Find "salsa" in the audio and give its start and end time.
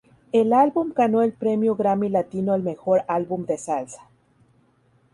3.59-4.09